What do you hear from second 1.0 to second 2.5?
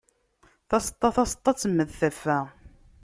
taseṭṭa, ad temmed taffa.